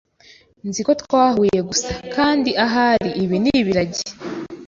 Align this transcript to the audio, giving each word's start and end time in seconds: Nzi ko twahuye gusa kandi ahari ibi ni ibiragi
Nzi 0.67 0.81
ko 0.87 0.91
twahuye 1.01 1.59
gusa 1.69 1.91
kandi 2.15 2.49
ahari 2.65 3.09
ibi 3.23 3.37
ni 3.43 3.51
ibiragi 3.61 4.03